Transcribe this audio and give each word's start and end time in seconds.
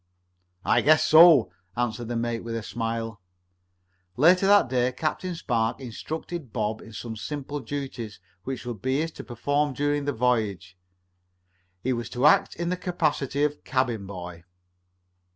"I 0.65 0.81
guess 0.81 1.05
so," 1.05 1.51
answered 1.77 2.07
the 2.07 2.15
mate 2.15 2.43
with 2.43 2.55
a 2.55 2.63
smile. 2.63 3.21
Later 4.17 4.47
that 4.47 4.67
day 4.67 4.91
Captain 4.91 5.35
Spark 5.35 5.79
instructed 5.79 6.51
Bob 6.51 6.81
in 6.81 6.91
some 6.91 7.15
simple 7.15 7.59
duties 7.59 8.19
which 8.43 8.65
would 8.65 8.81
be 8.81 8.99
his 8.99 9.11
to 9.11 9.23
perform 9.23 9.73
during 9.75 10.05
the 10.05 10.11
voyage. 10.13 10.75
He 11.83 11.93
was 11.93 12.09
to 12.09 12.25
act 12.25 12.55
in 12.55 12.69
the 12.69 12.77
capacity 12.77 13.43
of 13.43 13.63
cabin 13.63 14.07
boy. 14.07 14.43